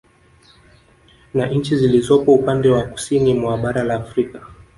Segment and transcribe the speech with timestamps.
[1.33, 4.47] Na nchi zilizopo upande wa Kusini mwa bara la Afrika